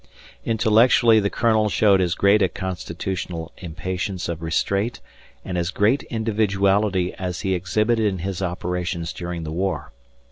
Intellectually 0.45 1.19
the 1.19 1.29
Colonel 1.29 1.69
showed 1.69 2.01
as 2.01 2.15
great 2.15 2.41
a 2.41 2.49
constitutional 2.49 3.51
impatience 3.59 4.27
of 4.27 4.41
restraint 4.41 4.99
and 5.45 5.59
as 5.59 5.69
great 5.69 6.01
individuality 6.09 7.13
as 7.19 7.41
he 7.41 7.53
exhibited 7.53 8.07
in 8.07 8.17
his 8.17 8.41
operations 8.41 9.13
during 9.13 9.43
the 9.43 9.51
war. 9.51 9.91